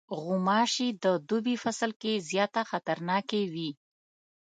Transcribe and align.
غوماشې 0.23 0.87
د 1.03 1.05
دوبی 1.27 1.55
فصل 1.63 1.91
کې 2.01 2.13
زیاته 2.29 2.61
خطرناکې 2.71 3.41
وي. 3.53 3.69